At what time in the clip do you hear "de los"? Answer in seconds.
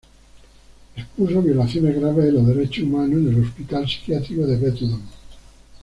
2.25-2.47